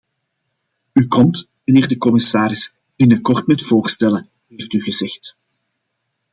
[0.93, 5.37] U komt, mijnheer de commissaris, binnenkort met voorstellen heeft u gezegd.